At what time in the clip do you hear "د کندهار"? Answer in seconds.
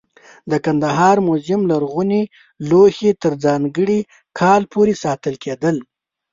0.49-1.17